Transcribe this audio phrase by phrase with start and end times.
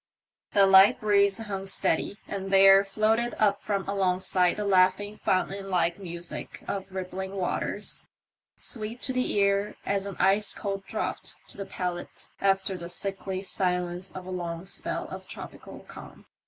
[0.53, 6.63] The light breeze hung steady, and there floated up from alongside the laughing fountainlike music
[6.67, 8.03] of rippling waters,
[8.55, 13.43] sweet to the ear as an ice cold draught to the palate after the sickly
[13.43, 16.25] silence of a long spell of tropical calm.